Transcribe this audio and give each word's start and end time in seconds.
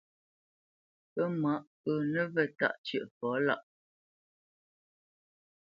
Pə́ 1.11 1.27
mǎʼ 1.41 1.61
ŋkə̌ 1.71 1.93
nəvə̂ 2.11 2.43
tâʼ 2.57 2.75
cə̂ʼfɔ 2.85 3.27
lâʼ. 3.45 3.63